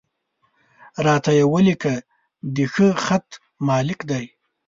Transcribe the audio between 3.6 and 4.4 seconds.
مالک دی.